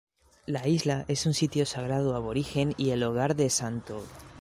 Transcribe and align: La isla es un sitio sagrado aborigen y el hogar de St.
La 0.47 0.67
isla 0.67 1.05
es 1.09 1.27
un 1.27 1.35
sitio 1.35 1.63
sagrado 1.67 2.15
aborigen 2.15 2.73
y 2.75 2.89
el 2.89 3.03
hogar 3.03 3.35
de 3.35 3.45
St. 3.45 3.93